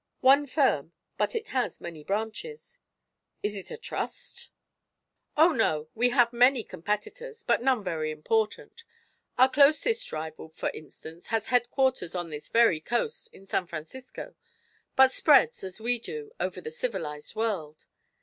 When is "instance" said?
10.71-11.27